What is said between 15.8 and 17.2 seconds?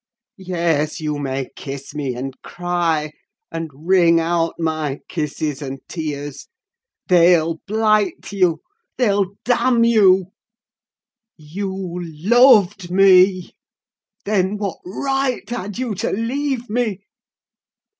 to leave me?